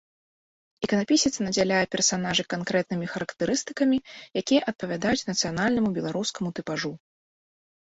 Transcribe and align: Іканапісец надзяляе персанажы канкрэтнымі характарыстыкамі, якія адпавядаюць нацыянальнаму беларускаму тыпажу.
Іканапісец 0.85 1.31
надзяляе 1.47 1.81
персанажы 1.95 2.43
канкрэтнымі 2.55 3.11
характарыстыкамі, 3.13 3.97
якія 4.43 4.61
адпавядаюць 4.75 5.27
нацыянальнаму 5.31 5.95
беларускаму 6.01 6.49
тыпажу. 6.57 6.91